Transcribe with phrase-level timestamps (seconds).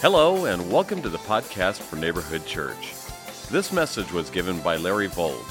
[0.00, 2.94] Hello, and welcome to the podcast for Neighborhood Church.
[3.50, 5.44] This message was given by Larry Vold.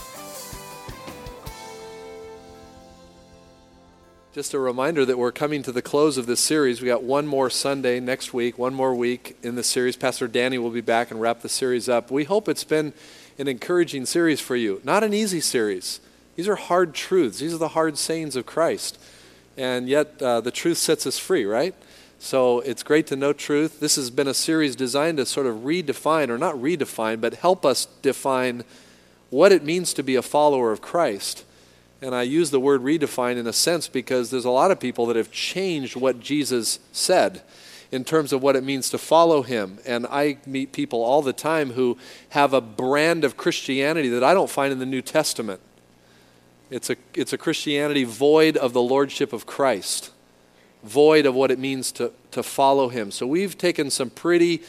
[4.33, 6.79] Just a reminder that we're coming to the close of this series.
[6.79, 9.97] We got one more Sunday next week, one more week in the series.
[9.97, 12.09] Pastor Danny will be back and wrap the series up.
[12.09, 12.93] We hope it's been
[13.38, 14.79] an encouraging series for you.
[14.86, 16.00] Not an easy series.
[16.38, 18.98] These are hard truths, these are the hard sayings of Christ.
[19.57, 21.75] And yet, uh, the truth sets us free, right?
[22.20, 23.80] So it's great to know truth.
[23.80, 27.66] This has been a series designed to sort of redefine, or not redefine, but help
[27.66, 28.63] us define
[29.30, 31.45] what it means to be a follower of Christ.
[32.02, 35.05] And I use the word redefine in a sense because there's a lot of people
[35.07, 37.41] that have changed what Jesus said
[37.91, 39.79] in terms of what it means to follow him.
[39.85, 41.98] And I meet people all the time who
[42.29, 45.62] have a brand of Christianity that I don't find in the New Testament.
[46.70, 50.12] It's a, it's a Christianity void of the lordship of Christ
[50.88, 53.12] void of what it means to, to follow him.
[53.12, 54.62] So we've taken some pretty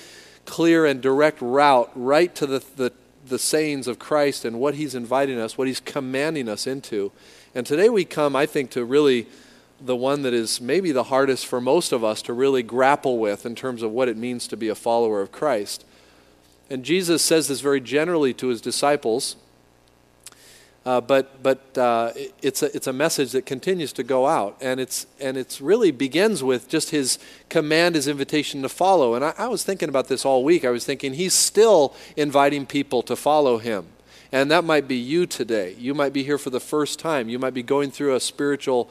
[0.45, 2.93] clear and direct route right to the, the,
[3.27, 7.13] the sayings of Christ and what he's inviting us, what he's commanding us into.
[7.55, 9.27] And today we come, I think, to really
[9.81, 13.47] the one that is maybe the hardest for most of us to really grapple with
[13.47, 15.85] in terms of what it means to be a follower of Christ.
[16.69, 19.37] And Jesus says this very generally to his disciples.
[20.89, 24.57] Uh, but but uh, it's, a, it's a message that continues to go out.
[24.59, 27.19] And it's, and it's really begins with just his
[27.51, 29.15] command, his invitation to follow.
[29.15, 30.65] And I, I was thinking about this all week.
[30.65, 33.85] I was thinking he's still inviting people to follow him.
[34.33, 35.77] And that might be you today.
[35.79, 37.29] You might be here for the first time.
[37.29, 38.89] You might be going through a spiritual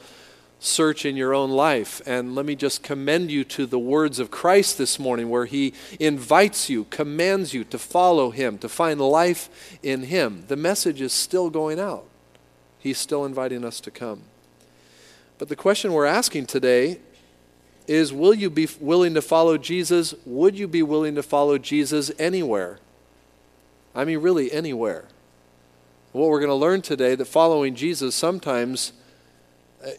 [0.60, 2.00] search in your own life.
[2.06, 5.72] And let me just commend you to the words of Christ this morning, where he
[6.00, 10.44] invites you, commands you to follow him, to find life in him.
[10.48, 12.04] The message is still going out,
[12.78, 14.22] he's still inviting us to come.
[15.38, 16.98] But the question we're asking today
[17.86, 20.14] is Will you be willing to follow Jesus?
[20.26, 22.80] Would you be willing to follow Jesus anywhere?
[23.94, 25.06] I mean, really, anywhere.
[26.12, 28.92] What we're going to learn today that following Jesus sometimes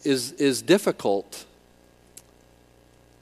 [0.04, 1.46] is, is difficult.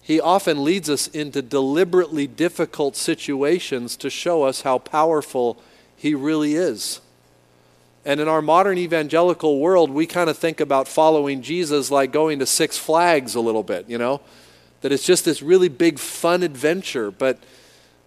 [0.02, 5.60] He often leads us into deliberately difficult situations to show us how powerful
[5.96, 7.00] He really is.
[8.04, 12.38] And in our modern evangelical world, we kind of think about following Jesus like going
[12.38, 14.22] to Six Flags a little bit, you know?
[14.80, 17.10] That it's just this really big fun adventure.
[17.10, 17.38] But,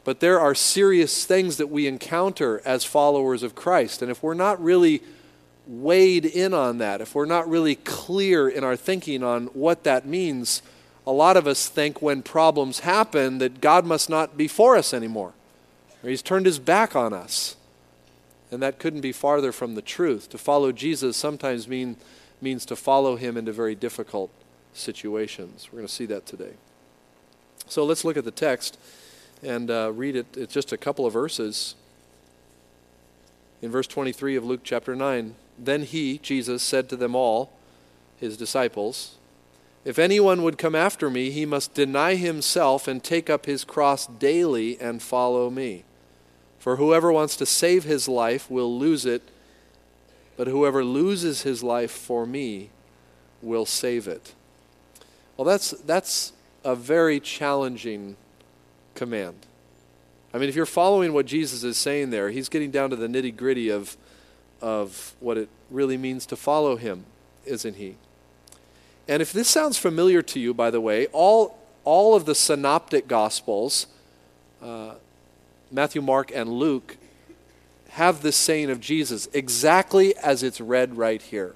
[0.04, 4.02] but there are serious things that we encounter as followers of Christ.
[4.02, 5.04] And if we're not really
[5.72, 10.06] weighed in on that, if we're not really clear in our thinking on what that
[10.06, 10.62] means,
[11.08, 14.94] a lot of us think when problems happen that God must not be for us
[14.94, 15.34] anymore,
[16.04, 17.56] or He's turned His back on us.
[18.52, 20.30] And that couldn't be farther from the truth.
[20.32, 21.96] To follow Jesus sometimes mean,
[22.42, 24.30] means to follow Him into very difficult
[24.74, 25.70] situations.
[25.72, 26.54] We're going to see that today.
[27.68, 28.78] So let's look at the text
[29.42, 30.26] and uh, read it.
[30.36, 31.76] It's just a couple of verses.
[33.62, 35.36] In verse 23 of Luke chapter 9,
[35.66, 37.52] then he, Jesus, said to them all,
[38.18, 39.16] his disciples,
[39.86, 44.08] If anyone would come after me, he must deny himself and take up his cross
[44.08, 45.84] daily and follow me.
[46.60, 49.24] For whoever wants to save his life will lose it,
[50.38, 52.70] but whoever loses his life for me
[53.42, 54.34] will save it.
[55.38, 56.34] Well, that's, that's
[56.64, 58.16] a very challenging
[58.94, 59.48] command.
[60.34, 63.08] I mean, if you're following what Jesus is saying there, he's getting down to the
[63.08, 63.98] nitty gritty of
[64.62, 67.06] of what it really means to follow him,
[67.46, 67.96] isn't he?
[69.08, 73.08] And if this sounds familiar to you, by the way, all, all of the synoptic
[73.08, 73.88] gospels,
[74.62, 74.94] uh,
[75.72, 76.98] Matthew, Mark, and Luke,
[77.90, 81.56] have this saying of Jesus exactly as it's read right here.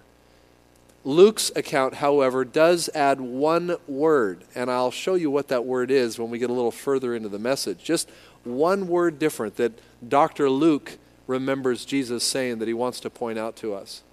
[1.06, 6.18] Luke's account, however, does add one word, and I'll show you what that word is
[6.18, 7.84] when we get a little further into the message.
[7.84, 8.10] Just
[8.44, 9.74] one word different that
[10.08, 10.50] Dr.
[10.50, 14.04] Luke remembers Jesus saying that he wants to point out to us.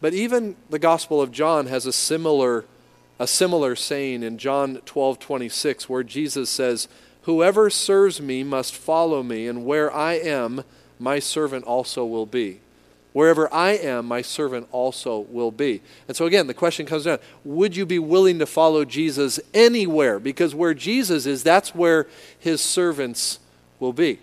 [0.00, 2.64] But even the Gospel of John has a similar,
[3.18, 6.88] a similar saying in John 12 26, where Jesus says,
[7.22, 10.64] Whoever serves me must follow me, and where I am,
[10.98, 12.60] my servant also will be.
[13.12, 15.82] Wherever I am, my servant also will be.
[16.06, 20.18] And so, again, the question comes down would you be willing to follow Jesus anywhere?
[20.20, 22.06] Because where Jesus is, that's where
[22.38, 23.40] his servants
[23.80, 24.20] will be.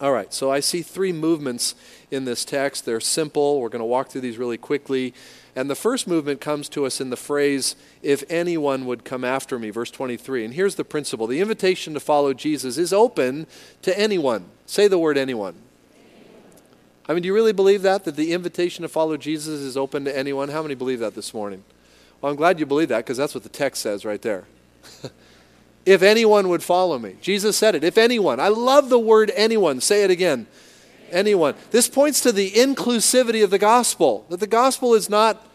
[0.00, 1.74] All right, so I see three movements
[2.12, 2.84] in this text.
[2.84, 3.60] They're simple.
[3.60, 5.12] We're going to walk through these really quickly.
[5.56, 9.58] And the first movement comes to us in the phrase, if anyone would come after
[9.58, 10.44] me, verse 23.
[10.44, 13.48] And here's the principle the invitation to follow Jesus is open
[13.82, 14.44] to anyone.
[14.66, 15.56] Say the word anyone.
[17.08, 18.04] I mean, do you really believe that?
[18.04, 20.50] That the invitation to follow Jesus is open to anyone?
[20.50, 21.64] How many believe that this morning?
[22.20, 24.44] Well, I'm glad you believe that because that's what the text says right there.
[25.88, 27.16] If anyone would follow me.
[27.22, 27.82] Jesus said it.
[27.82, 28.40] If anyone.
[28.40, 29.80] I love the word anyone.
[29.80, 30.46] Say it again.
[31.10, 31.54] Anyone.
[31.70, 35.46] This points to the inclusivity of the gospel, that the gospel is not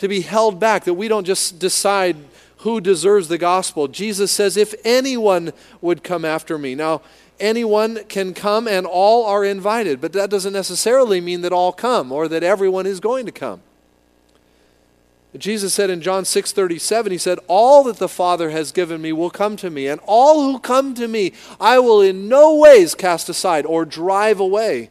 [0.00, 2.16] to be held back, that we don't just decide
[2.58, 3.88] who deserves the gospel.
[3.88, 6.74] Jesus says, if anyone would come after me.
[6.74, 7.00] Now,
[7.40, 12.12] anyone can come and all are invited, but that doesn't necessarily mean that all come
[12.12, 13.62] or that everyone is going to come.
[15.38, 19.30] Jesus said in John 6:37 he said all that the father has given me will
[19.30, 23.28] come to me and all who come to me I will in no ways cast
[23.28, 24.90] aside or drive away.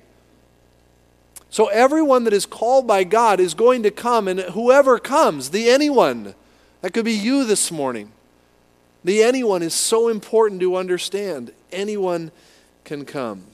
[1.50, 5.70] So everyone that is called by God is going to come and whoever comes, the
[5.70, 6.36] anyone,
[6.82, 8.12] that could be you this morning.
[9.06, 11.54] The anyone is so important to understand.
[11.72, 12.32] Anyone
[12.84, 13.46] can come.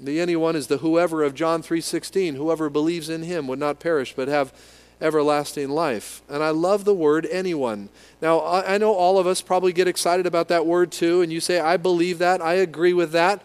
[0.00, 4.14] The anyone is the whoever of John 3:16, whoever believes in him would not perish
[4.16, 4.54] but have
[5.00, 6.22] everlasting life.
[6.28, 7.88] And I love the word anyone.
[8.20, 11.40] Now, I know all of us probably get excited about that word too, and you
[11.40, 13.42] say, I believe that, I agree with that,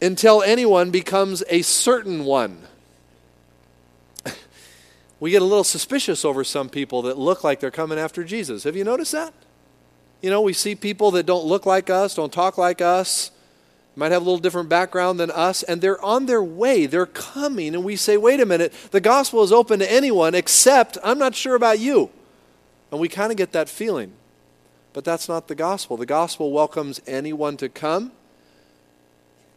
[0.00, 2.62] until anyone becomes a certain one.
[5.20, 8.64] we get a little suspicious over some people that look like they're coming after Jesus.
[8.64, 9.32] Have you noticed that?
[10.20, 13.30] You know, we see people that don't look like us, don't talk like us,
[13.96, 16.84] might have a little different background than us, and they're on their way.
[16.84, 20.98] They're coming, and we say, wait a minute, the gospel is open to anyone except
[21.02, 22.10] I'm not sure about you.
[22.92, 24.12] And we kind of get that feeling.
[24.92, 25.96] But that's not the gospel.
[25.96, 28.12] The gospel welcomes anyone to come.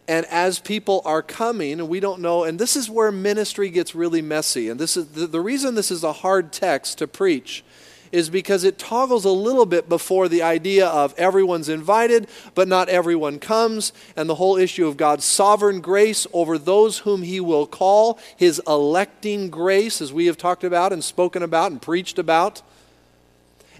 [0.08, 3.94] And as people are coming, and we don't know, and this is where ministry gets
[3.94, 4.70] really messy.
[4.70, 7.64] And this is the, the reason this is a hard text to preach
[8.12, 12.90] is because it toggles a little bit before the idea of everyone's invited, but not
[12.90, 17.68] everyone comes, and the whole issue of God's sovereign grace over those whom He will
[17.68, 22.62] call, His electing grace, as we have talked about and spoken about and preached about.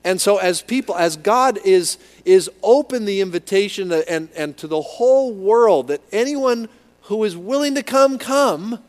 [0.04, 4.82] And so, as people, as God is, is open the invitation and, and to the
[4.82, 6.70] whole world that anyone
[7.04, 8.80] who is willing to come, come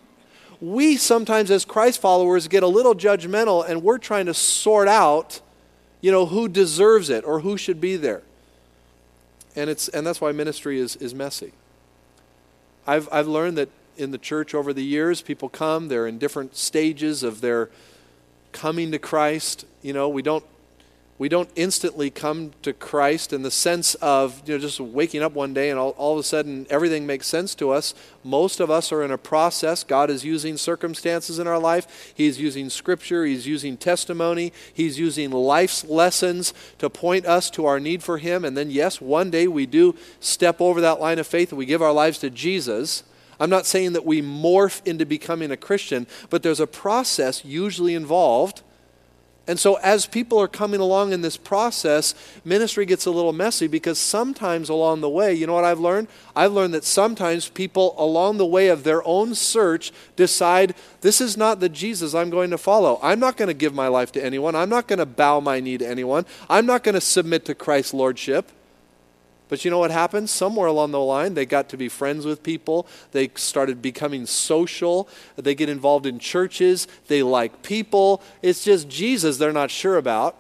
[0.61, 5.41] we sometimes, as Christ followers, get a little judgmental and we're trying to sort out,
[6.01, 8.23] you know, who deserves it or who should be there.
[9.57, 11.53] And, it's, and that's why ministry is, is messy.
[12.87, 16.57] I've, I've learned that in the church over the years, people come, they're in different
[16.57, 17.71] stages of their
[18.53, 19.65] coming to Christ.
[19.83, 20.45] You know, we don't
[21.21, 25.35] we don't instantly come to Christ in the sense of you know, just waking up
[25.35, 27.93] one day and all, all of a sudden everything makes sense to us.
[28.25, 29.85] Most of us are in a process.
[29.85, 35.31] God is using circumstances in our life, He's using Scripture, He's using testimony, He's using
[35.31, 38.43] life's lessons to point us to our need for Him.
[38.43, 41.67] And then, yes, one day we do step over that line of faith and we
[41.67, 43.05] give our lives to Jesus.
[43.39, 47.95] I'm not saying that we morph into becoming a Christian, but there's a process usually
[47.95, 48.63] involved
[49.51, 52.15] and so, as people are coming along in this process,
[52.45, 56.07] ministry gets a little messy because sometimes along the way, you know what I've learned?
[56.37, 61.37] I've learned that sometimes people along the way of their own search decide this is
[61.37, 63.01] not the Jesus I'm going to follow.
[63.03, 64.55] I'm not going to give my life to anyone.
[64.55, 66.27] I'm not going to bow my knee to anyone.
[66.49, 68.53] I'm not going to submit to Christ's lordship.
[69.51, 70.31] But you know what happened?
[70.31, 72.87] Somewhere along the line, they got to be friends with people.
[73.11, 75.09] They started becoming social.
[75.35, 76.87] They get involved in churches.
[77.09, 78.23] They like people.
[78.43, 80.37] It's just Jesus they're not sure about.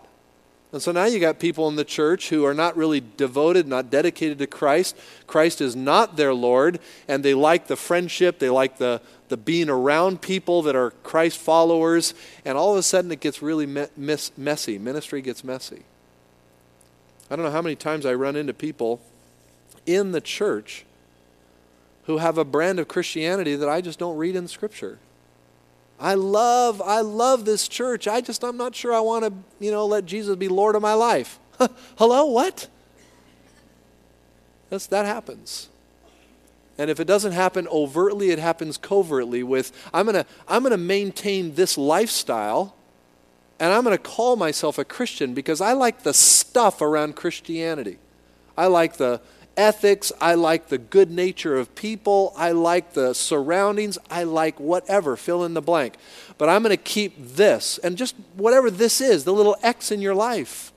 [0.72, 3.90] And so now you got people in the church who are not really devoted, not
[3.90, 4.96] dedicated to Christ.
[5.26, 9.68] Christ is not their Lord, and they like the friendship, they like the, the being
[9.68, 12.14] around people that are Christ followers,
[12.44, 13.88] and all of a sudden it gets really me-
[14.36, 14.78] messy.
[14.78, 15.82] Ministry gets messy.
[17.30, 19.00] I don't know how many times I run into people
[19.86, 20.84] in the church
[22.04, 24.98] who have a brand of Christianity that I just don't read in Scripture.
[26.00, 28.08] I love, I love this church.
[28.08, 29.32] I just, I'm not sure I want to,
[29.64, 31.38] you know, let Jesus be Lord of my life.
[31.98, 32.68] Hello, what?
[34.70, 35.68] That's, that happens.
[36.78, 40.70] And if it doesn't happen overtly, it happens covertly with, I'm going to I'm going
[40.70, 42.74] to maintain this lifestyle
[43.60, 47.98] and I'm going to call myself a Christian because I like the stuff around Christianity.
[48.56, 49.20] I like the
[49.56, 50.10] ethics.
[50.20, 52.32] I like the good nature of people.
[52.36, 53.98] I like the surroundings.
[54.10, 55.96] I like whatever, fill in the blank.
[56.38, 60.00] But I'm going to keep this, and just whatever this is, the little X in
[60.00, 60.72] your life,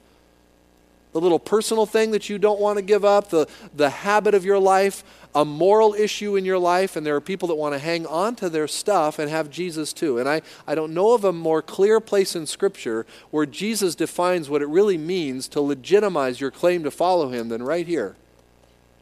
[1.13, 4.43] the little personal thing that you don't want to give up, the, the habit of
[4.43, 5.03] your life,
[5.35, 8.35] a moral issue in your life, and there are people that want to hang on
[8.35, 10.17] to their stuff and have Jesus too.
[10.19, 14.49] And I, I don't know of a more clear place in Scripture where Jesus defines
[14.49, 18.15] what it really means to legitimize your claim to follow him than right here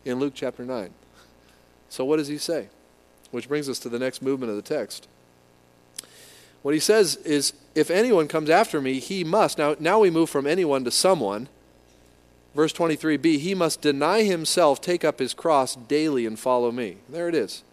[0.06, 0.92] in Luke chapter 9.
[1.90, 2.70] So, what does he say?
[3.32, 5.08] Which brings us to the next movement of the text.
[6.62, 9.58] What he says is, if anyone comes after me, he must.
[9.58, 11.50] Now, now we move from anyone to someone.
[12.54, 16.98] Verse 23b, he must deny himself, take up his cross daily, and follow me.
[17.08, 17.64] There it is.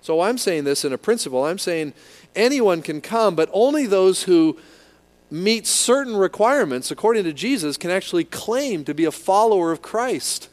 [0.00, 1.44] So I'm saying this in a principle.
[1.44, 1.94] I'm saying
[2.34, 4.58] anyone can come, but only those who
[5.30, 10.48] meet certain requirements, according to Jesus, can actually claim to be a follower of Christ.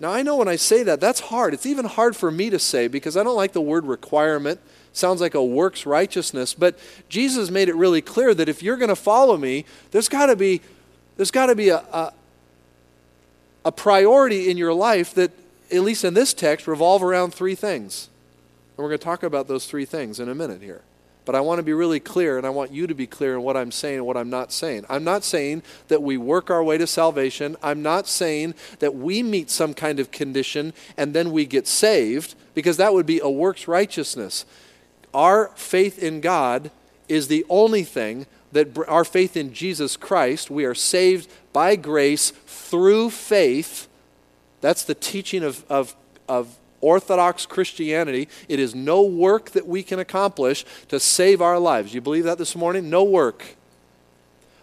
[0.00, 1.54] Now, I know when I say that, that's hard.
[1.54, 4.60] It's even hard for me to say because I don't like the word requirement.
[4.92, 6.54] Sounds like a works righteousness.
[6.54, 10.26] But Jesus made it really clear that if you're going to follow me, there's got
[10.26, 10.60] to be,
[11.16, 12.12] there's got to be a, a,
[13.68, 15.30] a priority in your life that,
[15.70, 18.08] at least in this text, revolve around three things.
[18.70, 20.80] And we're going to talk about those three things in a minute here.
[21.26, 23.42] But I want to be really clear, and I want you to be clear in
[23.42, 24.86] what I'm saying and what I'm not saying.
[24.88, 27.56] I'm not saying that we work our way to salvation.
[27.62, 32.34] I'm not saying that we meet some kind of condition and then we get saved,
[32.54, 34.46] because that would be a works righteousness.
[35.12, 36.70] Our faith in God
[37.06, 42.30] is the only thing that our faith in Jesus Christ, we are saved by grace
[42.70, 43.88] through faith.
[44.60, 45.94] That's the teaching of, of,
[46.28, 48.28] of Orthodox Christianity.
[48.48, 51.94] It is no work that we can accomplish to save our lives.
[51.94, 52.90] You believe that this morning?
[52.90, 53.56] No work.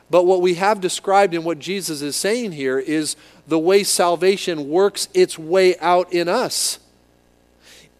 [0.09, 3.15] But what we have described and what Jesus is saying here is
[3.47, 6.79] the way salvation works its way out in us.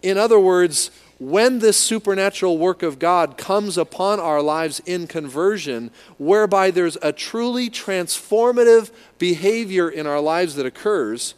[0.02, 5.90] In other words, when this supernatural work of God comes upon our lives in conversion,
[6.18, 11.34] whereby there's a truly transformative behavior in our lives that occurs,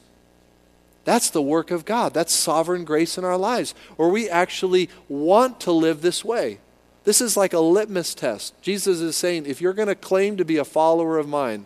[1.05, 2.13] that's the work of God.
[2.13, 6.59] That's sovereign grace in our lives, where we actually want to live this way.
[7.05, 8.61] This is like a litmus test.
[8.61, 11.65] Jesus is saying if you're going to claim to be a follower of mine,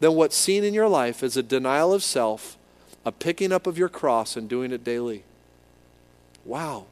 [0.00, 2.58] then what's seen in your life is a denial of self,
[3.06, 5.22] a picking up of your cross, and doing it daily.
[6.44, 6.86] Wow.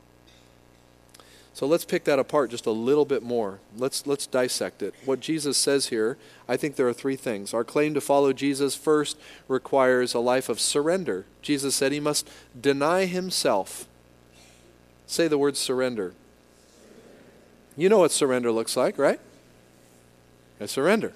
[1.61, 3.61] So let's pick that apart just a little bit more.
[3.77, 4.95] Let's, let's dissect it.
[5.05, 6.17] What Jesus says here,
[6.49, 7.53] I think there are three things.
[7.53, 11.27] Our claim to follow Jesus first requires a life of surrender.
[11.43, 12.27] Jesus said he must
[12.59, 13.87] deny himself.
[15.07, 16.15] Say the word surrender.
[17.77, 19.21] You know what surrender looks like, right?
[20.63, 21.13] I surrender.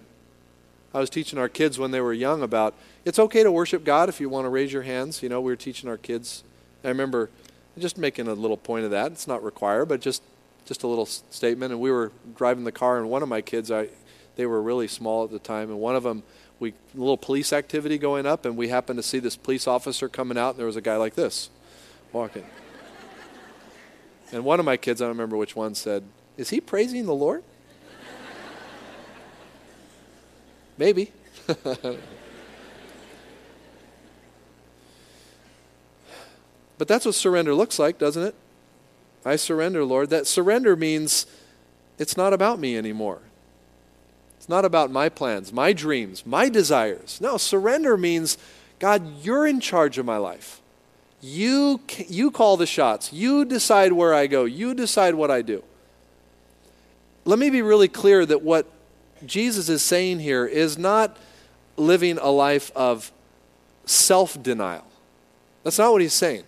[0.92, 2.74] I was teaching our kids when they were young about
[3.06, 5.22] it's okay to worship God if you want to raise your hands.
[5.22, 6.44] You know, we were teaching our kids.
[6.84, 7.30] I remember
[7.78, 9.10] just making a little point of that.
[9.10, 10.22] It's not required, but just
[10.64, 11.73] just a little statement.
[11.73, 13.88] And we were driving the car, and one of my kids, I
[14.37, 16.25] they were really small at the time, and one of them,
[16.59, 20.09] we a little police activity going up, and we happened to see this police officer
[20.09, 21.50] coming out, and there was a guy like this,
[22.12, 22.44] walking.
[24.33, 26.02] and one of my kids, I don't remember which one, said,
[26.37, 27.44] "Is he praising the Lord?"
[30.78, 31.12] Maybe.
[36.76, 38.35] But that's what surrender looks like, doesn't it?
[39.25, 40.11] I surrender, Lord.
[40.11, 41.26] That surrender means
[41.99, 43.21] it's not about me anymore.
[44.37, 47.19] It's not about my plans, my dreams, my desires.
[47.21, 48.37] No, surrender means,
[48.78, 50.61] God, you're in charge of my life.
[51.23, 53.11] You, you call the shots.
[53.11, 54.45] You decide where I go.
[54.45, 55.64] You decide what I do.
[57.25, 58.66] Let me be really clear that what
[59.25, 61.16] Jesus is saying here is not
[61.78, 63.11] living a life of
[63.87, 64.85] self denial.
[65.62, 66.45] That's not what he's saying.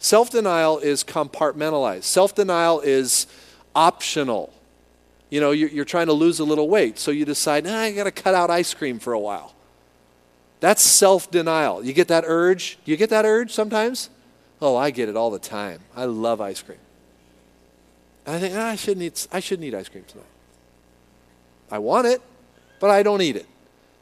[0.00, 3.26] Self denial is compartmentalized, self denial is
[3.76, 4.52] optional.
[5.28, 7.92] You know, you're, you're, trying to lose a little weight, so you decide, nah, I
[7.92, 9.54] got to cut out ice cream for a while.
[10.58, 11.84] That's self denial.
[11.84, 12.78] You get that urge?
[12.84, 14.08] Do you get that urge sometimes?
[14.60, 15.80] Oh, I get it all the time.
[15.94, 16.78] I love ice cream.
[18.26, 20.24] And I think, ah, I, shouldn't eat, I shouldn't eat ice cream tonight.
[21.70, 22.22] I want it,
[22.80, 23.46] but I don't eat it.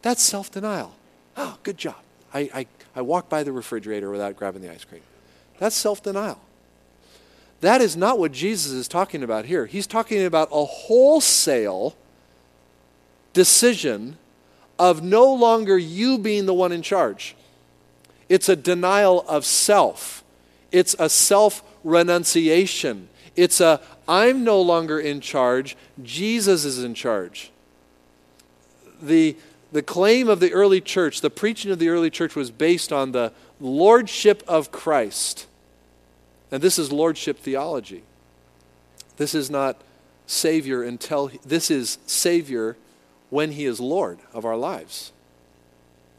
[0.02, 0.95] That's self denial.
[1.37, 1.97] Oh, good job.
[2.33, 5.02] I, I, I walk by the refrigerator without grabbing the ice cream.
[5.59, 6.41] That's self denial.
[7.61, 9.67] That is not what Jesus is talking about here.
[9.67, 11.97] He's talking about a wholesale
[13.33, 14.17] decision
[14.79, 17.35] of no longer you being the one in charge.
[18.29, 20.23] It's a denial of self,
[20.71, 23.09] it's a self renunciation.
[23.37, 27.53] It's a I'm no longer in charge, Jesus is in charge.
[29.00, 29.37] The,
[29.71, 33.12] the claim of the early church, the preaching of the early church was based on
[33.12, 35.47] the lordship of Christ.
[36.50, 38.03] And this is lordship theology.
[39.17, 39.81] This is not
[40.27, 42.77] Savior until, this is Savior
[43.31, 45.12] when He is Lord of our lives.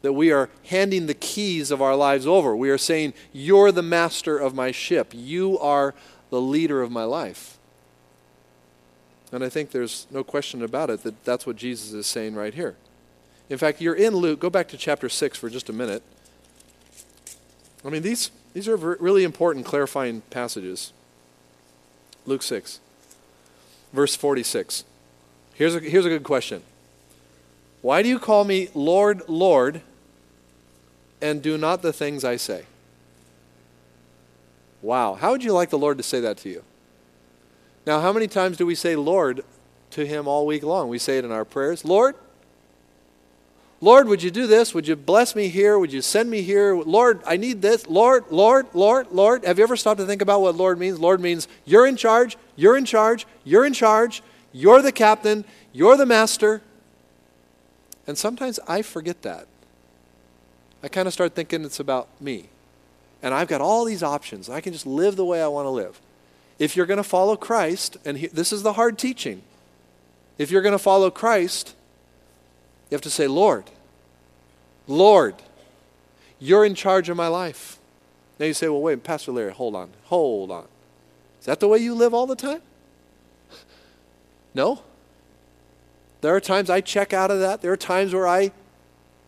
[0.02, 2.56] That we are handing the keys of our lives over.
[2.56, 5.12] We are saying, You're the master of my ship.
[5.14, 5.94] You are
[6.30, 7.58] the leader of my life.
[9.32, 12.54] And I think there's no question about it that that's what Jesus is saying right
[12.54, 12.76] here.
[13.48, 14.40] In fact, you're in Luke.
[14.40, 16.02] Go back to chapter 6 for just a minute.
[17.84, 20.92] I mean, these, these are really important clarifying passages.
[22.26, 22.80] Luke 6,
[23.92, 24.84] verse 46.
[25.54, 26.62] Here's a, here's a good question
[27.82, 29.80] Why do you call me Lord, Lord,
[31.20, 32.64] and do not the things I say.
[34.82, 35.14] Wow.
[35.14, 36.64] How would you like the Lord to say that to you?
[37.86, 39.44] Now, how many times do we say Lord
[39.90, 40.88] to Him all week long?
[40.88, 42.14] We say it in our prayers Lord,
[43.82, 44.74] Lord, would you do this?
[44.74, 45.78] Would you bless me here?
[45.78, 46.76] Would you send me here?
[46.76, 47.86] Lord, I need this.
[47.86, 49.44] Lord, Lord, Lord, Lord.
[49.44, 50.98] Have you ever stopped to think about what Lord means?
[50.98, 54.22] Lord means you're in charge, you're in charge, you're in charge,
[54.52, 56.60] you're the captain, you're the master.
[58.06, 59.46] And sometimes I forget that.
[60.82, 62.48] I kind of start thinking it's about me.
[63.22, 64.50] And I've got all these options.
[64.50, 66.00] I can just live the way I want to live.
[66.58, 69.42] If you're going to follow Christ, and he, this is the hard teaching,
[70.36, 71.74] if you're going to follow Christ,
[72.90, 73.64] you have to say, Lord,
[74.88, 75.36] Lord,
[76.40, 77.78] you're in charge of my life.
[78.38, 80.66] Now you say, well, wait, Pastor Larry, hold on, hold on.
[81.38, 82.62] Is that the way you live all the time?
[84.52, 84.82] No.
[86.22, 87.62] There are times I check out of that.
[87.62, 88.50] There are times where I,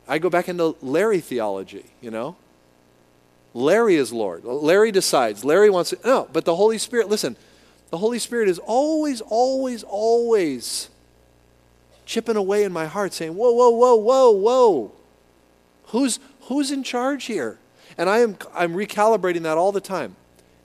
[0.08, 2.34] I go back into Larry theology, you know.
[3.54, 4.44] Larry is Lord.
[4.44, 5.44] Larry decides.
[5.44, 5.98] Larry wants to.
[6.04, 7.36] No, but the Holy Spirit, listen,
[7.90, 10.88] the Holy Spirit is always, always, always
[12.12, 14.92] chipping away in my heart saying, Whoa, whoa, whoa, whoa, whoa.
[15.86, 17.58] Who's, who's in charge here?
[17.96, 20.16] And I am, I'm recalibrating that all the time.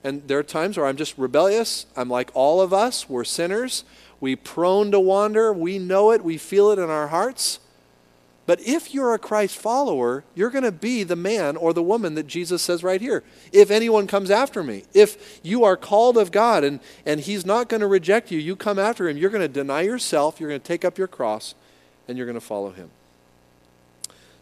[0.04, 1.86] And there are times where I'm just rebellious.
[1.96, 3.08] I'm like all of us.
[3.08, 3.84] We're sinners.
[4.20, 5.52] We prone to wander.
[5.52, 6.22] We know it.
[6.22, 7.60] We feel it in our hearts.
[8.48, 12.14] But if you're a Christ follower, you're going to be the man or the woman
[12.14, 13.22] that Jesus says right here.
[13.52, 17.68] If anyone comes after me, if you are called of God and, and he's not
[17.68, 20.62] going to reject you, you come after him, you're going to deny yourself, you're going
[20.62, 21.54] to take up your cross,
[22.08, 22.88] and you're going to follow him.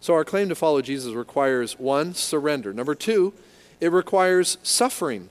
[0.00, 2.72] So our claim to follow Jesus requires one, surrender.
[2.72, 3.34] Number two,
[3.80, 5.30] it requires suffering.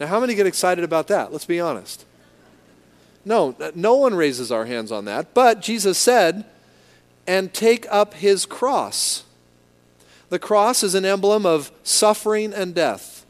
[0.00, 1.30] Now, how many get excited about that?
[1.30, 2.04] Let's be honest.
[3.24, 5.34] No, no one raises our hands on that.
[5.34, 6.46] But Jesus said,
[7.26, 9.24] and take up his cross.
[10.28, 13.24] The cross is an emblem of suffering and death.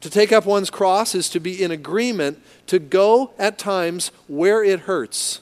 [0.00, 4.62] To take up one's cross is to be in agreement to go at times where
[4.62, 5.40] it hurts.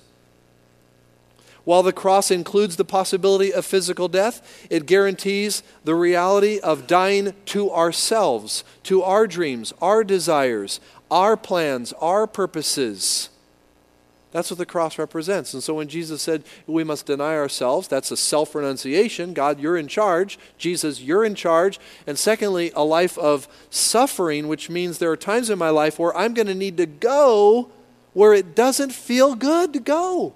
[1.64, 7.34] While the cross includes the possibility of physical death, it guarantees the reality of dying
[7.46, 13.28] to ourselves, to our dreams, our desires, our plans, our purposes.
[14.32, 15.52] That's what the cross represents.
[15.52, 19.34] And so when Jesus said we must deny ourselves, that's a self renunciation.
[19.34, 20.38] God, you're in charge.
[20.58, 21.78] Jesus, you're in charge.
[22.06, 26.16] And secondly, a life of suffering, which means there are times in my life where
[26.16, 27.70] I'm going to need to go
[28.14, 30.34] where it doesn't feel good to go.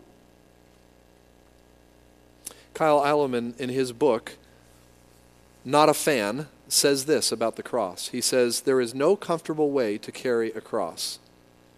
[2.74, 4.36] Kyle Idleman, in his book,
[5.64, 8.08] Not a Fan, says this about the cross.
[8.08, 11.18] He says, There is no comfortable way to carry a cross.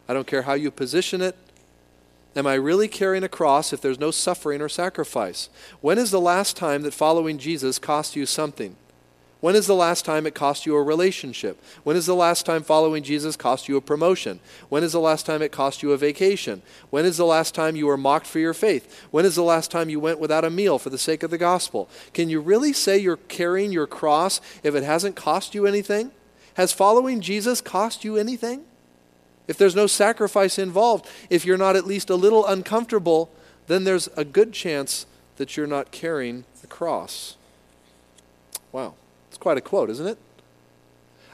[0.09, 1.37] I don't care how you position it,
[2.39, 5.51] Am I really carrying a cross if there's no suffering or sacrifice?
[5.81, 8.77] When is the last time that following Jesus cost you something?
[9.41, 11.61] When is the last time it cost you a relationship?
[11.83, 14.39] When is the last time following Jesus cost you a promotion?
[14.69, 16.63] When is the last time it cost you a vacation?
[16.91, 19.09] When is the last time you were mocked for your faith?
[19.11, 21.39] When is the last time you went without a meal for the sake of the
[21.39, 21.91] gospel?
[22.15, 26.13] Can you really say you're carrying your cross if it hasn't cost you anything?
[26.55, 28.65] Has following Jesus cost you anything?
[29.49, 33.31] If there's no sacrifice involved, if you're not at least a little uncomfortable,
[33.67, 35.07] then there's a good chance
[35.39, 37.37] that you're not carrying the cross.
[38.71, 38.95] Wow.
[39.29, 40.19] It's quite a quote, isn't it?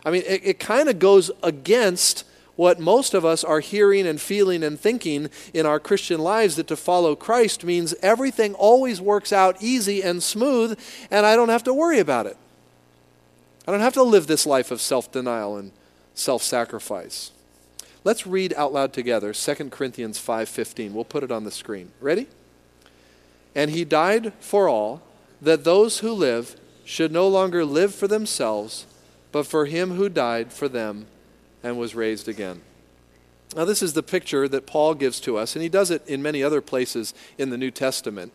[0.04, 2.24] I mean, it, it kind of goes against
[2.56, 6.68] what most of us are hearing and feeling and thinking in our Christian lives that
[6.68, 10.78] to follow Christ means everything always works out easy and smooth,
[11.10, 12.36] and I don't have to worry about it.
[13.66, 15.72] I don't have to live this life of self denial and
[16.14, 17.32] self sacrifice.
[18.04, 20.92] Let's read out loud together 2 Corinthians 5:15.
[20.92, 21.90] We'll put it on the screen.
[22.00, 22.28] Ready?
[23.54, 25.02] And he died for all
[25.40, 28.84] that those who live should no longer live for themselves,
[29.32, 31.06] but for him who died for them
[31.62, 32.60] and was raised again.
[33.56, 36.20] Now, this is the picture that Paul gives to us, and he does it in
[36.20, 38.32] many other places in the New Testament,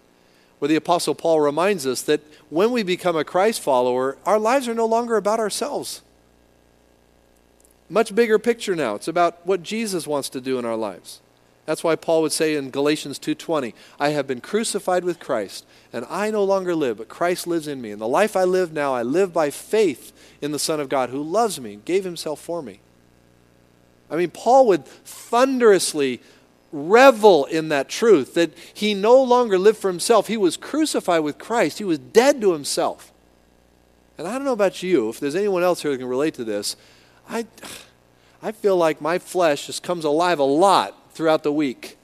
[0.58, 4.67] where the Apostle Paul reminds us that when we become a Christ follower, our lives
[4.67, 6.01] are no longer about ourselves
[7.89, 8.95] much bigger picture now.
[8.95, 11.21] It's about what Jesus wants to do in our lives.
[11.65, 16.06] That's why Paul would say in Galatians 2:20, I have been crucified with Christ, and
[16.10, 17.91] I no longer live, but Christ lives in me.
[17.91, 21.12] And the life I live now, I live by faith in the Son of God
[21.12, 22.80] who loves me and gave himself for me.
[24.10, 26.21] I mean, Paul would thunderously
[26.71, 30.28] revel in that truth that he no longer lived for himself.
[30.28, 31.78] He was crucified with Christ.
[31.78, 33.12] He was dead to himself.
[34.17, 36.43] And I don't know about you, if there's anyone else here who can relate to
[36.43, 36.75] this,
[37.29, 37.45] I,
[38.41, 41.97] I feel like my flesh just comes alive a lot throughout the week.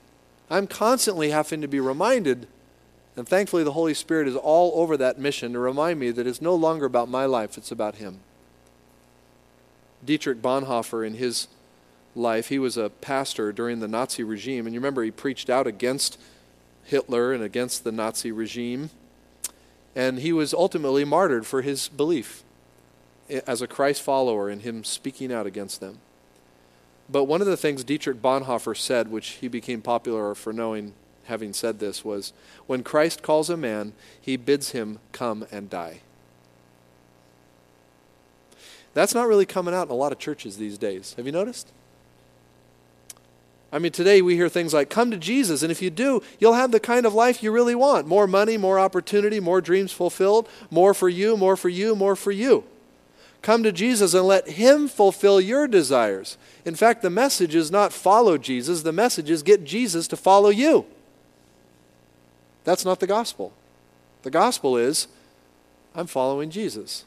[0.50, 2.48] I'm constantly having to be reminded
[3.18, 6.42] And thankfully, the Holy Spirit is all over that mission to remind me that it's
[6.42, 8.20] no longer about my life, it's about Him.
[10.04, 11.48] Dietrich Bonhoeffer, in his
[12.14, 14.68] life, he was a pastor during the Nazi regime.
[14.68, 16.20] And you remember, he preached out against
[16.84, 18.92] Hitler and against the Nazi regime.
[19.96, 22.44] And he was ultimately martyred for his belief
[23.30, 26.00] as a Christ follower and him speaking out against them.
[27.10, 30.94] But one of the things Dietrich Bonhoeffer said, which he became popular for knowing,
[31.26, 32.34] having said this, was
[32.68, 36.02] when Christ calls a man, he bids him come and die.
[38.94, 41.14] That's not really coming out in a lot of churches these days.
[41.18, 41.72] Have you noticed?
[43.72, 46.54] I mean, today we hear things like, come to Jesus, and if you do, you'll
[46.54, 50.48] have the kind of life you really want more money, more opportunity, more dreams fulfilled,
[50.72, 52.64] more for you, more for you, more for you.
[53.46, 56.36] Come to Jesus and let Him fulfill your desires.
[56.66, 60.50] In fact, the message is not follow Jesus, the message is get Jesus to follow
[60.50, 60.88] you.
[62.64, 63.54] That's not the gospel.
[64.24, 65.08] The gospel is
[65.94, 67.06] I'm following Jesus,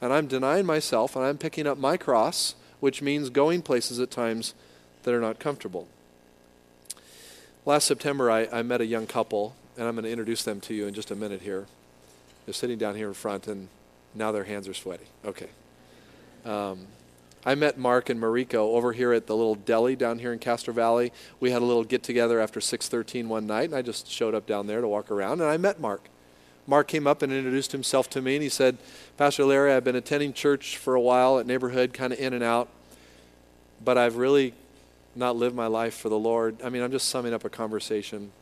[0.00, 4.12] and I'm denying myself, and I'm picking up my cross, which means going places at
[4.12, 4.54] times
[5.02, 5.88] that are not comfortable.
[7.66, 10.72] Last September, I, I met a young couple, and I'm going to introduce them to
[10.72, 11.66] you in just a minute here.
[12.46, 13.66] They're sitting down here in front, and
[14.14, 15.06] now their hands are sweaty.
[15.24, 15.48] Okay.
[16.44, 16.86] Um,
[17.44, 20.74] I met Mark and Mariko over here at the little deli down here in Castro
[20.74, 21.12] Valley.
[21.40, 24.46] We had a little get together after 6:13 one night, and I just showed up
[24.46, 26.08] down there to walk around, and I met Mark.
[26.66, 28.76] Mark came up and introduced himself to me, and he said,
[29.16, 32.44] "Pastor Larry, I've been attending church for a while at neighborhood, kind of in and
[32.44, 32.68] out,
[33.82, 34.54] but I've really
[35.16, 36.56] not lived my life for the Lord.
[36.62, 38.32] I mean, I'm just summing up a conversation.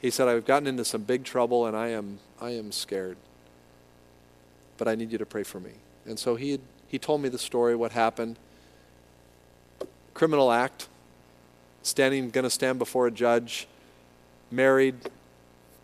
[0.00, 3.16] He said, I've gotten into some big trouble and I am, I am scared.
[4.76, 5.72] But I need you to pray for me.
[6.04, 6.60] And so he, had,
[6.92, 8.38] he told me the story, what happened.
[10.12, 10.88] Criminal act,
[11.82, 13.66] standing, going to stand before a judge,
[14.50, 14.96] married,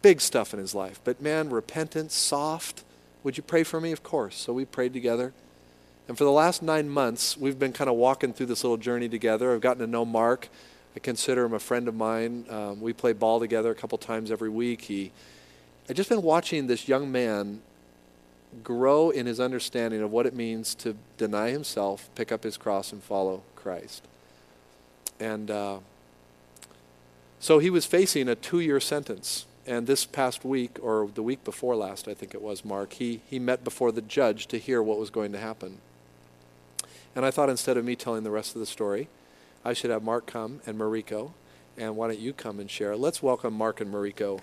[0.03, 1.01] big stuff in his life.
[1.05, 2.85] But man, repentance, soft.
[3.25, 3.91] Would you pray for me?
[3.91, 4.37] Of course.
[4.37, 5.33] So we prayed together.
[6.09, 9.09] And for the last nine months, we've been kind of walking through this little journey
[9.09, 9.55] together.
[9.55, 10.51] I've gotten to know Mark.
[10.95, 12.45] I consider him a friend of mine.
[12.51, 14.83] Um, we play ball together a couple times every week.
[14.83, 15.11] He,
[15.89, 17.63] I've just been watching this young man
[18.63, 22.93] grow in his understanding of what it means to deny himself, pick up his cross,
[22.93, 24.05] and follow Christ.
[25.21, 25.79] And uh,
[27.41, 29.47] so he was facing a two year sentence.
[29.67, 33.21] And this past week, or the week before last, I think it was, Mark, he,
[33.29, 35.79] he met before the judge to hear what was going to happen.
[37.15, 39.09] And I thought instead of me telling the rest of the story,
[39.65, 41.33] I should have Mark come and Mariko.
[41.77, 42.97] And why don't you come and share?
[42.97, 44.41] Let's welcome Mark and Mariko.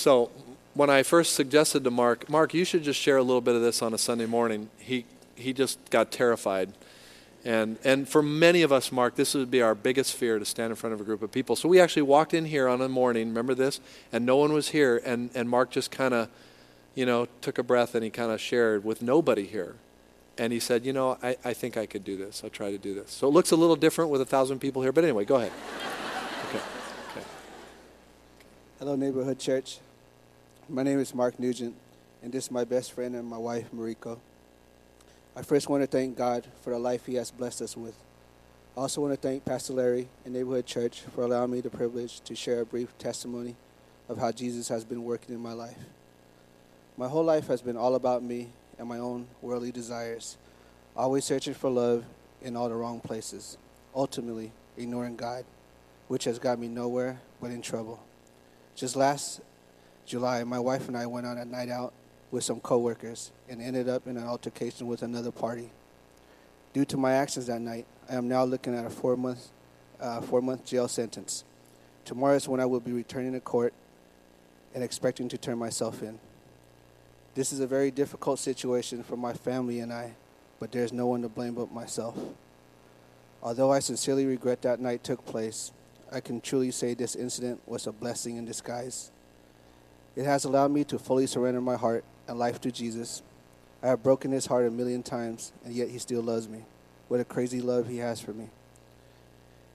[0.00, 0.30] So,
[0.74, 3.60] when I first suggested to Mark, Mark, you should just share a little bit of
[3.60, 6.72] this on a Sunday morning, he, he just got terrified
[7.44, 10.70] and, and for many of us, Mark, this would be our biggest fear to stand
[10.70, 11.56] in front of a group of people.
[11.56, 13.80] So we actually walked in here on a morning, remember this?
[14.12, 15.00] And no one was here.
[15.04, 16.28] And, and Mark just kind of,
[16.94, 19.76] you know, took a breath and he kind of shared with nobody here.
[20.36, 22.42] And he said, you know, I, I think I could do this.
[22.44, 23.10] I'll try to do this.
[23.10, 24.92] So it looks a little different with a thousand people here.
[24.92, 25.52] But anyway, go ahead.
[26.50, 26.58] Okay.
[27.12, 27.26] okay.
[28.80, 29.78] Hello, Neighborhood Church.
[30.72, 31.74] My name is Mark Nugent,
[32.22, 34.20] and this is my best friend and my wife, Mariko.
[35.34, 37.96] I first want to thank God for the life He has blessed us with.
[38.76, 42.20] I also want to thank Pastor Larry and Neighborhood Church for allowing me the privilege
[42.20, 43.56] to share a brief testimony
[44.08, 45.76] of how Jesus has been working in my life.
[46.96, 50.36] My whole life has been all about me and my own worldly desires,
[50.96, 52.04] always searching for love
[52.42, 53.58] in all the wrong places,
[53.92, 55.44] ultimately ignoring God,
[56.06, 58.00] which has got me nowhere but in trouble.
[58.76, 59.40] Just last
[60.10, 61.92] July, my wife and I went on a night out
[62.32, 65.70] with some coworkers and ended up in an altercation with another party.
[66.72, 69.50] Due to my actions that night, I am now looking at a four month,
[70.00, 71.44] uh, four month jail sentence.
[72.04, 73.72] Tomorrow is when I will be returning to court
[74.74, 76.18] and expecting to turn myself in.
[77.36, 80.14] This is a very difficult situation for my family and I,
[80.58, 82.18] but there's no one to blame but myself.
[83.44, 85.70] Although I sincerely regret that night took place,
[86.10, 89.12] I can truly say this incident was a blessing in disguise.
[90.16, 93.22] It has allowed me to fully surrender my heart and life to Jesus.
[93.82, 96.64] I have broken his heart a million times, and yet he still loves me.
[97.08, 98.50] What a crazy love he has for me.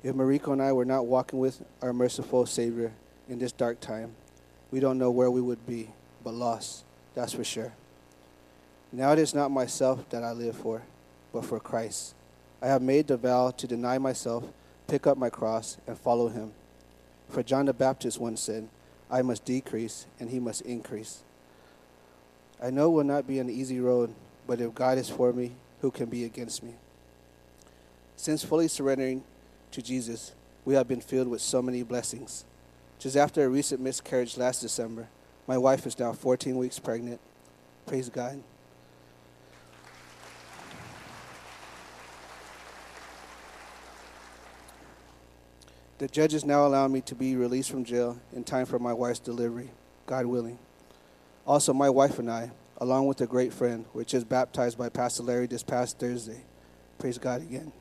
[0.03, 2.93] If Mariko and I were not walking with our merciful Savior
[3.27, 4.15] in this dark time,
[4.71, 5.89] we don't know where we would be,
[6.23, 7.73] but lost, that's for sure.
[8.91, 10.83] Now it is not myself that I live for,
[11.33, 12.13] but for Christ.
[12.61, 14.45] I have made the vow to deny myself,
[14.87, 16.53] pick up my cross, and follow him.
[17.29, 18.69] For John the Baptist once said,
[19.09, 21.23] I must decrease, and he must increase.
[22.61, 24.13] I know it will not be an easy road,
[24.47, 26.73] but if God is for me, who can be against me?
[28.15, 29.23] Since fully surrendering
[29.71, 32.45] to Jesus, we have been filled with so many blessings.
[32.97, 35.09] Just after a recent miscarriage last December,
[35.47, 37.19] my wife is now 14 weeks pregnant.
[37.85, 38.41] Praise God.
[46.05, 49.17] The judges now allow me to be released from jail in time for my wife's
[49.17, 49.71] delivery,
[50.05, 50.59] God willing.
[51.47, 55.23] Also, my wife and I, along with a great friend, were just baptized by Pastor
[55.23, 56.43] Larry this past Thursday.
[56.99, 57.71] Praise God again.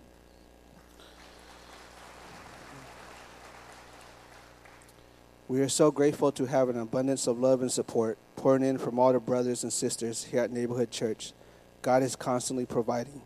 [5.46, 8.98] We are so grateful to have an abundance of love and support pouring in from
[8.98, 11.34] all the brothers and sisters here at Neighborhood Church.
[11.82, 13.20] God is constantly providing.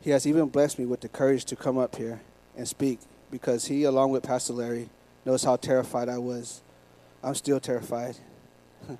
[0.00, 2.22] He has even blessed me with the courage to come up here
[2.56, 2.98] and speak
[3.34, 4.88] because he, along with Pastor Larry,
[5.24, 6.62] knows how terrified I was.
[7.20, 8.14] I'm still terrified.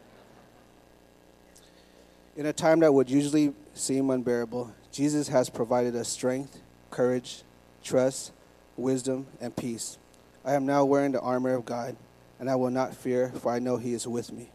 [2.36, 7.44] In a time that would usually seem unbearable, Jesus has provided us strength, courage,
[7.84, 8.32] trust,
[8.76, 9.98] wisdom, and peace.
[10.44, 11.94] I am now wearing the armor of God,
[12.40, 14.50] and I will not fear, for I know He is with me.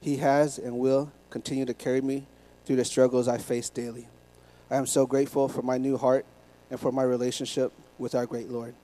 [0.00, 2.26] He has and will continue to carry me
[2.64, 4.08] through the struggles I face daily.
[4.70, 6.24] I am so grateful for my new heart
[6.70, 8.74] and for my relationship with our great Lord.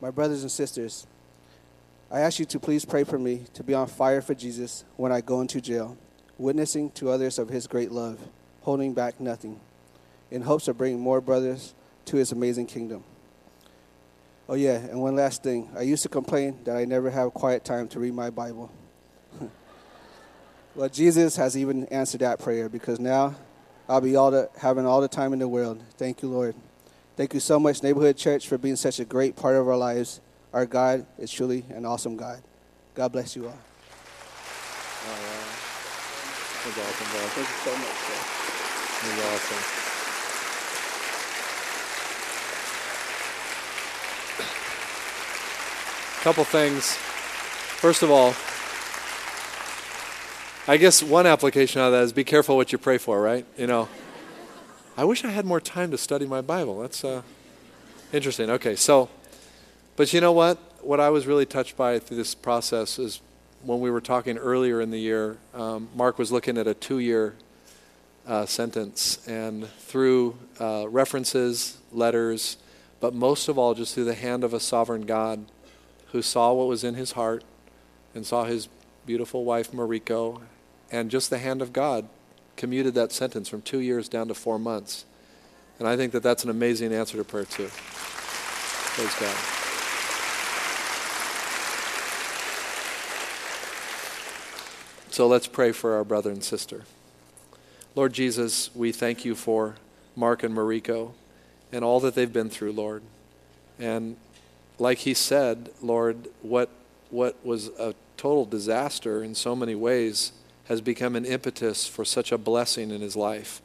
[0.00, 1.06] My brothers and sisters,
[2.10, 5.10] I ask you to please pray for me to be on fire for Jesus when
[5.10, 5.96] I go into jail,
[6.38, 8.18] witnessing to others of His great love,
[8.60, 9.58] holding back nothing,
[10.30, 11.74] in hopes of bringing more brothers
[12.06, 13.04] to His amazing kingdom.
[14.48, 15.68] Oh, yeah, and one last thing.
[15.76, 18.70] I used to complain that I never have quiet time to read my Bible.
[20.76, 23.34] well, Jesus has even answered that prayer because now
[23.88, 25.82] I'll be all the, having all the time in the world.
[25.96, 26.54] Thank you, Lord.
[27.16, 30.20] Thank you so much, Neighborhood Church, for being such a great part of our lives.
[30.52, 32.42] Our God is truly an awesome God.
[32.94, 33.48] God bless you all.
[33.48, 35.46] All right.
[36.64, 37.20] That's awesome, bro.
[37.32, 37.96] Thank you so much.
[38.04, 38.20] Sir.
[39.16, 39.82] That's awesome.
[46.22, 46.96] Couple things.
[47.80, 48.34] First of all,
[50.68, 53.46] I guess one application out of that is be careful what you pray for, right?
[53.56, 53.88] You know,
[54.98, 56.80] I wish I had more time to study my Bible.
[56.80, 57.20] That's uh,
[58.14, 58.48] interesting.
[58.48, 59.10] Okay, so,
[59.94, 60.56] but you know what?
[60.80, 63.20] What I was really touched by through this process is
[63.62, 66.98] when we were talking earlier in the year, um, Mark was looking at a two
[66.98, 67.34] year
[68.26, 72.56] uh, sentence, and through uh, references, letters,
[72.98, 75.44] but most of all, just through the hand of a sovereign God
[76.12, 77.44] who saw what was in his heart
[78.14, 78.70] and saw his
[79.04, 80.40] beautiful wife, Mariko,
[80.90, 82.08] and just the hand of God
[82.56, 85.04] commuted that sentence from two years down to four months.
[85.78, 87.68] And I think that that's an amazing answer to prayer, too.
[87.68, 89.36] Praise God.
[95.10, 96.84] So let's pray for our brother and sister.
[97.94, 99.76] Lord Jesus, we thank you for
[100.14, 101.12] Mark and Mariko
[101.72, 103.02] and all that they've been through, Lord.
[103.78, 104.16] And
[104.78, 106.68] like he said, Lord, what,
[107.10, 110.32] what was a total disaster in so many ways
[110.68, 113.62] has become an impetus for such a blessing in his life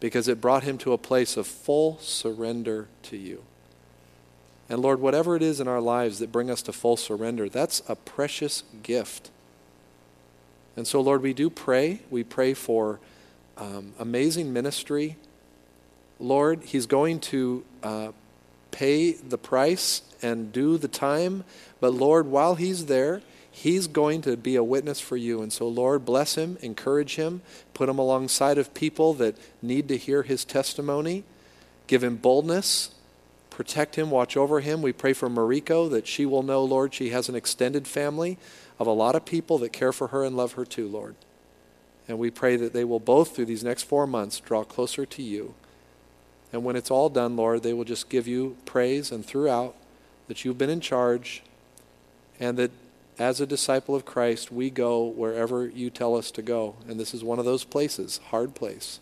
[0.00, 3.44] because it brought him to a place of full surrender to you.
[4.68, 7.82] And Lord, whatever it is in our lives that bring us to full surrender, that's
[7.88, 9.30] a precious gift.
[10.76, 12.00] And so, Lord, we do pray.
[12.10, 12.98] We pray for
[13.58, 15.16] um, amazing ministry.
[16.18, 18.12] Lord, he's going to uh,
[18.70, 21.44] pay the price and do the time.
[21.80, 25.42] But Lord, while he's there, he's going to be a witness for you.
[25.42, 27.42] And so, Lord, bless him, encourage him,
[27.74, 31.22] put him alongside of people that need to hear his testimony,
[31.86, 32.94] give him boldness,
[33.50, 34.80] protect him, watch over him.
[34.80, 38.38] We pray for Mariko that she will know, Lord, she has an extended family
[38.78, 41.14] of a lot of people that care for her and love her too, Lord.
[42.08, 45.22] And we pray that they will both, through these next four months, draw closer to
[45.22, 45.54] you.
[46.52, 49.76] And when it's all done, Lord, they will just give you praise and throughout
[50.28, 51.42] that you've been in charge
[52.40, 52.70] and that
[53.18, 56.76] as a disciple of Christ, we go wherever you tell us to go.
[56.88, 59.00] And this is one of those places, hard place.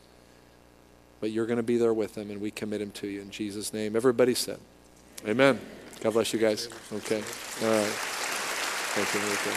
[1.21, 3.31] But you're going to be there with them, and we commit him to you in
[3.31, 3.95] Jesus' name.
[3.95, 4.59] Everybody said,
[5.27, 5.61] Amen.
[6.01, 6.69] God bless you guys.
[6.93, 7.17] Okay.
[7.17, 7.93] All right.
[8.93, 9.21] Thank you.
[9.33, 9.57] Okay.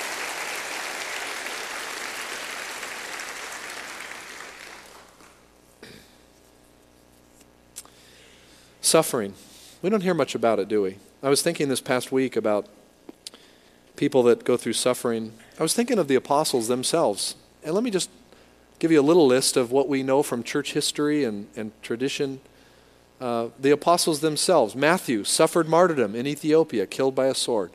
[8.82, 9.34] Suffering.
[9.82, 10.98] We don't hear much about it, do we?
[11.24, 12.68] I was thinking this past week about
[13.95, 15.34] people that go through suffering.
[15.60, 17.36] I was thinking of the apostles themselves.
[17.63, 18.10] And let me just
[18.79, 22.41] give you a little list of what we know from church history and, and tradition.
[23.21, 27.71] Uh, the apostles themselves Matthew suffered martyrdom in Ethiopia, killed by a sword.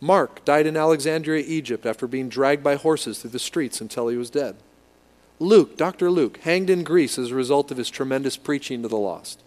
[0.00, 4.16] Mark died in Alexandria, Egypt, after being dragged by horses through the streets until he
[4.16, 4.56] was dead.
[5.40, 6.10] Luke, Dr.
[6.10, 9.42] Luke, hanged in Greece as a result of his tremendous preaching to the lost.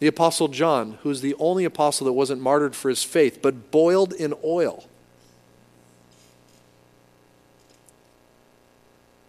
[0.00, 4.14] The Apostle John, who's the only apostle that wasn't martyred for his faith, but boiled
[4.14, 4.86] in oil.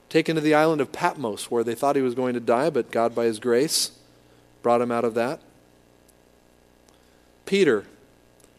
[0.08, 2.90] Taken to the island of Patmos, where they thought he was going to die, but
[2.90, 3.92] God, by his grace,
[4.64, 5.42] brought him out of that.
[7.46, 7.86] Peter,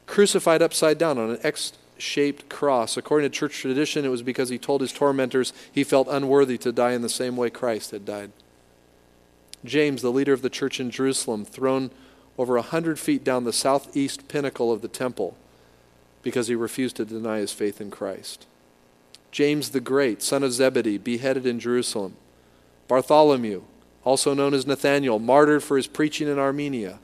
[0.07, 2.99] crucified upside down on an X shaped cross.
[2.99, 6.73] According to church tradition, it was because he told his tormentors he felt unworthy to
[6.73, 8.33] die in the same way Christ had died.
[9.65, 11.91] James, the leader of the church in Jerusalem, thrown
[12.39, 15.37] over a hundred feet down the southeast pinnacle of the temple
[16.23, 18.47] because he refused to deny his faith in Christ.
[19.31, 22.17] James the Great, son of Zebedee, beheaded in Jerusalem.
[22.87, 23.63] Bartholomew,
[24.05, 26.99] also known as Nathanael, martyred for his preaching in Armenia.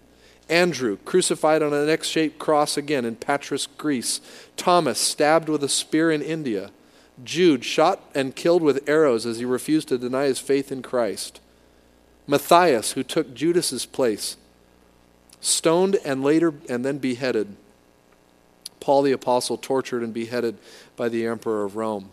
[0.48, 4.20] Andrew, crucified on an X shaped cross again in Patras, Greece.
[4.56, 6.70] Thomas, stabbed with a spear in India.
[7.22, 11.40] Jude, shot and killed with arrows as he refused to deny his faith in Christ.
[12.26, 14.36] Matthias, who took Judas's place,
[15.40, 17.56] stoned and later and then beheaded.
[18.80, 20.58] Paul the apostle tortured and beheaded
[20.96, 22.10] by the emperor of Rome.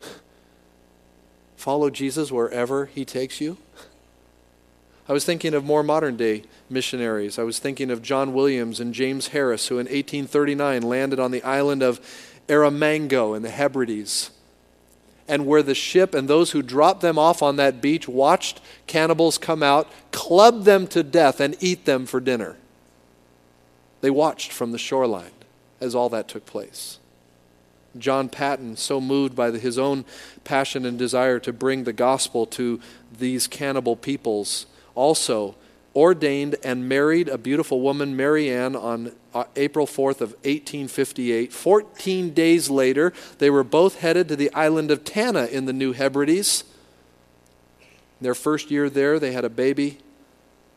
[1.56, 3.56] Follow Jesus wherever he takes you.
[5.08, 7.38] I was thinking of more modern day missionaries.
[7.38, 11.42] I was thinking of John Williams and James Harris, who in 1839 landed on the
[11.42, 11.98] island of
[12.46, 14.30] Erromango in the Hebrides,
[15.28, 19.38] and where the ship and those who dropped them off on that beach watched cannibals
[19.38, 22.56] come out, club them to death, and eat them for dinner.
[24.00, 25.32] They watched from the shoreline
[25.80, 26.98] as all that took place.
[27.96, 30.04] John Paton, so moved by his own
[30.44, 32.80] passion and desire to bring the gospel to
[33.16, 35.56] these cannibal peoples, also
[35.96, 41.52] ordained and married a beautiful woman, Mary Ann, on Uh, April 4th of 1858.
[41.52, 45.92] Fourteen days later, they were both headed to the island of Tanna in the New
[45.92, 46.64] Hebrides.
[48.20, 49.98] Their first year there, they had a baby.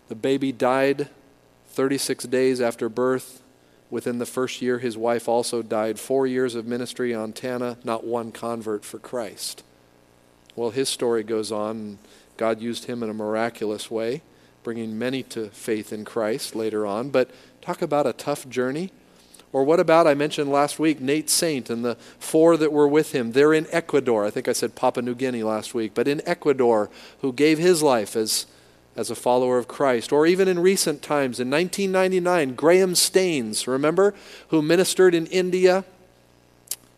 [0.10, 1.10] The baby died
[1.69, 3.41] 36 days after birth.
[3.89, 6.00] Within the first year, his wife also died.
[6.00, 9.63] Four years of ministry on Tanna, not one convert for Christ.
[10.56, 11.97] Well, his story goes on.
[12.38, 14.21] God used him in a miraculous way,
[14.62, 17.10] bringing many to faith in Christ later on.
[17.10, 18.91] But talk about a tough journey.
[19.54, 23.12] Or what about, I mentioned last week, Nate Saint and the four that were with
[23.13, 23.34] him.
[23.34, 24.26] They're in Ecuador.
[24.26, 27.84] I think I said Papua New Guinea last week, but in Ecuador, who gave his
[27.84, 28.45] life as,
[28.95, 30.13] as a follower of Christ.
[30.13, 34.13] Or even in recent times, in 1999, Graham Staines, remember,
[34.50, 35.84] who ministered in India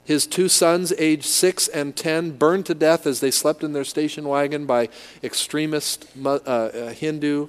[0.06, 3.86] his two sons, aged six and ten, burned to death as they slept in their
[3.86, 4.90] station wagon by
[5.24, 7.48] extremist uh, uh, Hindu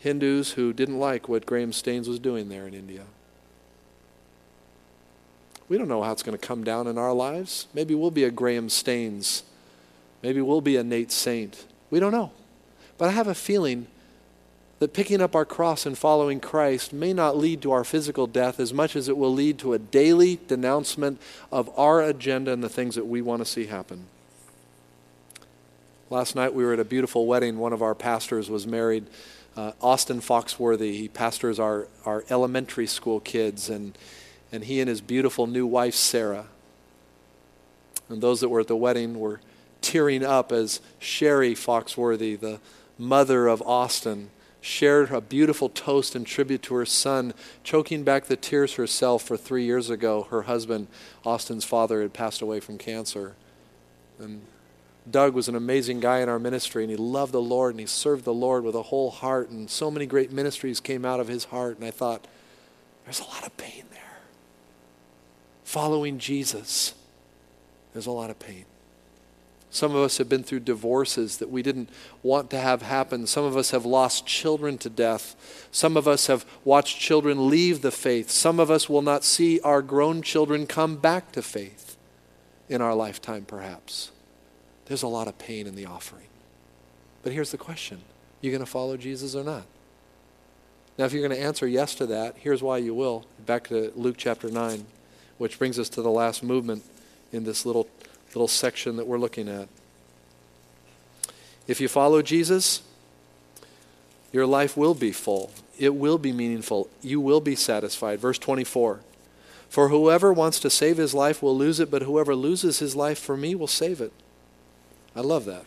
[0.00, 3.04] Hindus who didn't like what Graham Staines was doing there in India.
[5.68, 7.68] We don't know how it's going to come down in our lives.
[7.74, 9.44] Maybe we'll be a Graham Staines.
[10.22, 11.66] Maybe we'll be a Nate Saint.
[11.90, 12.32] We don't know.
[12.98, 13.86] But I have a feeling
[14.80, 18.58] that picking up our cross and following Christ may not lead to our physical death
[18.58, 21.20] as much as it will lead to a daily denouncement
[21.52, 24.06] of our agenda and the things that we want to see happen.
[26.08, 27.58] Last night we were at a beautiful wedding.
[27.58, 29.06] One of our pastors was married,
[29.60, 30.94] uh, Austin Foxworthy.
[30.94, 33.96] He pastors our, our elementary school kids, and,
[34.50, 36.46] and he and his beautiful new wife, Sarah.
[38.08, 39.40] And those that were at the wedding were
[39.82, 42.58] tearing up as Sherry Foxworthy, the
[42.98, 44.30] mother of Austin,
[44.62, 49.36] shared a beautiful toast and tribute to her son, choking back the tears herself, for
[49.36, 50.86] three years ago, her husband,
[51.24, 53.36] Austin's father, had passed away from cancer.
[54.18, 54.42] And
[55.10, 57.86] Doug was an amazing guy in our ministry, and he loved the Lord, and he
[57.86, 61.28] served the Lord with a whole heart, and so many great ministries came out of
[61.28, 61.76] his heart.
[61.76, 62.26] And I thought,
[63.04, 64.18] there's a lot of pain there.
[65.64, 66.94] Following Jesus,
[67.92, 68.64] there's a lot of pain.
[69.72, 71.90] Some of us have been through divorces that we didn't
[72.24, 73.26] want to have happen.
[73.26, 75.68] Some of us have lost children to death.
[75.70, 78.30] Some of us have watched children leave the faith.
[78.30, 81.96] Some of us will not see our grown children come back to faith
[82.68, 84.10] in our lifetime, perhaps.
[84.90, 86.26] There's a lot of pain in the offering.
[87.22, 88.00] But here's the question
[88.40, 89.62] you going to follow Jesus or not?
[90.98, 93.24] Now, if you're going to answer yes to that, here's why you will.
[93.46, 94.84] Back to Luke chapter 9,
[95.38, 96.82] which brings us to the last movement
[97.30, 97.88] in this little
[98.34, 99.68] little section that we're looking at.
[101.68, 102.82] If you follow Jesus,
[104.32, 105.52] your life will be full.
[105.78, 106.90] It will be meaningful.
[107.00, 108.18] You will be satisfied.
[108.18, 109.02] Verse 24
[109.68, 113.20] For whoever wants to save his life will lose it, but whoever loses his life
[113.20, 114.12] for me will save it.
[115.20, 115.66] I love that.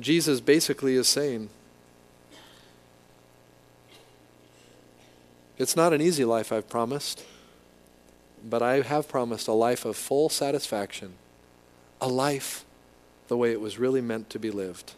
[0.00, 1.48] Jesus basically is saying,
[5.56, 7.24] It's not an easy life I've promised,
[8.44, 11.12] but I have promised a life of full satisfaction
[12.00, 12.64] a life
[13.28, 14.94] the way it was really meant to be lived.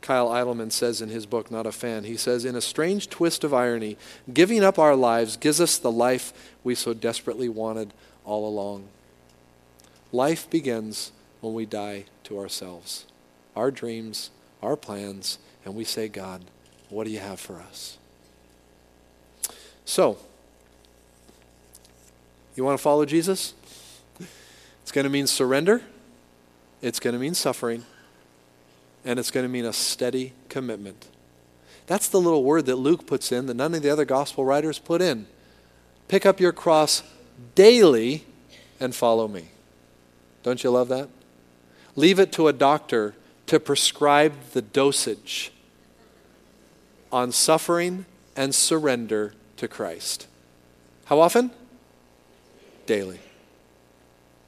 [0.00, 3.44] Kyle Idleman says in his book, Not a Fan, he says, In a strange twist
[3.44, 3.98] of irony,
[4.32, 7.92] giving up our lives gives us the life we so desperately wanted
[8.24, 8.88] all along.
[10.10, 11.12] Life begins
[11.42, 13.04] when we die to ourselves,
[13.54, 14.30] our dreams,
[14.62, 16.42] our plans, and we say, God,
[16.88, 17.98] what do you have for us?
[19.84, 20.16] So,
[22.56, 23.54] you want to follow Jesus?
[24.82, 25.82] It's going to mean surrender,
[26.80, 27.84] it's going to mean suffering,
[29.04, 31.08] and it's going to mean a steady commitment.
[31.86, 34.78] That's the little word that Luke puts in that none of the other gospel writers
[34.78, 35.26] put in.
[36.06, 37.02] Pick up your cross
[37.54, 38.24] daily
[38.78, 39.48] and follow me.
[40.42, 41.08] Don't you love that?
[41.94, 43.14] Leave it to a doctor
[43.46, 45.52] to prescribe the dosage
[47.10, 50.26] on suffering and surrender to Christ.
[51.04, 51.50] How often?
[52.86, 53.20] Daily.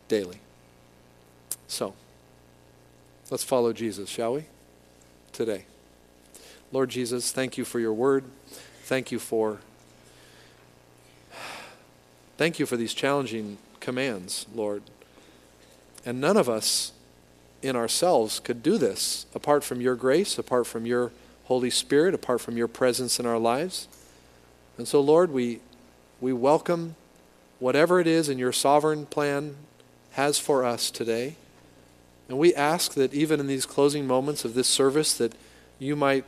[0.08, 0.38] Daily.
[1.68, 1.94] So,
[3.30, 4.44] let's follow Jesus, shall we?
[5.32, 5.66] Today.
[6.72, 8.24] Lord Jesus, thank you for your word.
[8.84, 9.60] Thank you for
[12.36, 14.82] thank you for these challenging commands, Lord.
[16.04, 16.92] And none of us
[17.64, 21.10] in ourselves could do this apart from your grace, apart from your
[21.44, 23.88] Holy Spirit, apart from your presence in our lives.
[24.76, 25.60] And so, Lord, we,
[26.20, 26.94] we welcome
[27.58, 29.56] whatever it is in your sovereign plan
[30.12, 31.36] has for us today.
[32.28, 35.32] And we ask that even in these closing moments of this service that
[35.78, 36.24] you might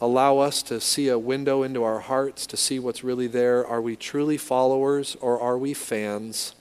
[0.00, 3.66] allow us to see a window into our hearts, to see what's really there.
[3.66, 6.54] Are we truly followers or are we fans?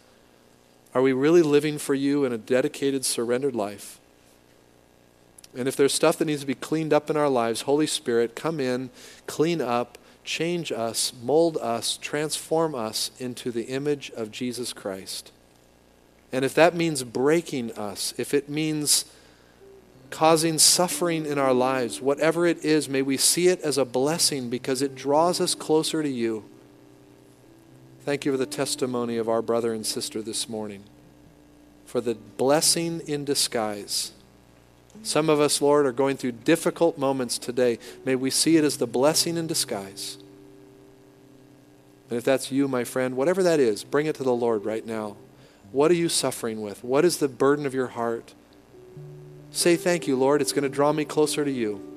[0.97, 3.99] Are we really living for you in a dedicated, surrendered life?
[5.55, 8.35] And if there's stuff that needs to be cleaned up in our lives, Holy Spirit,
[8.35, 8.89] come in,
[9.27, 15.31] clean up, change us, mold us, transform us into the image of Jesus Christ.
[16.31, 19.05] And if that means breaking us, if it means
[20.09, 24.49] causing suffering in our lives, whatever it is, may we see it as a blessing
[24.49, 26.43] because it draws us closer to you.
[28.07, 30.85] Thank you for the testimony of our brother and sister this morning,
[31.85, 34.13] for the blessing in disguise.
[35.03, 37.79] Some of us, Lord, are going through difficult moments today.
[38.05, 40.17] May we see it as the blessing in disguise.
[42.09, 44.85] And if that's you, my friend, whatever that is, bring it to the Lord right
[44.85, 45.17] now.
[45.73, 46.85] What are you suffering with?
[46.85, 48.33] What is the burden of your heart?
[49.51, 50.41] Say thank you, Lord.
[50.41, 51.96] It's going to draw me closer to you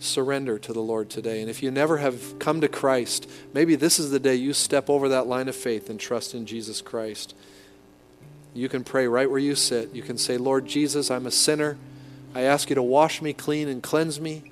[0.00, 1.40] surrender to the Lord today.
[1.40, 4.90] And if you never have come to Christ, maybe this is the day you step
[4.90, 7.34] over that line of faith and trust in Jesus Christ.
[8.54, 9.94] You can pray right where you sit.
[9.94, 11.78] You can say, Lord Jesus, I'm a sinner.
[12.34, 14.50] I ask you to wash me clean and cleanse me.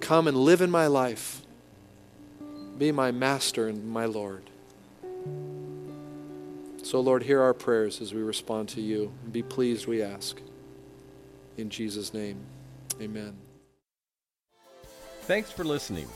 [0.00, 1.42] Come and live in my life.
[2.78, 4.44] Be my master and my Lord.
[6.82, 9.12] So, Lord, hear our prayers as we respond to you.
[9.30, 10.40] Be pleased, we ask.
[11.58, 12.38] In Jesus' name.
[13.00, 13.36] Amen.
[15.22, 16.08] Thanks for listening.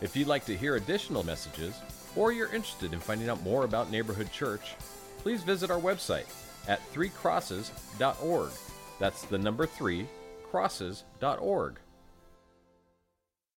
[0.00, 1.74] If you'd like to hear additional messages,
[2.14, 4.74] or you're interested in finding out more about Neighborhood Church,
[5.18, 6.26] please visit our website
[6.68, 8.50] at threecrosses.org.
[8.98, 10.06] That's the number three,
[10.50, 11.78] crosses.org.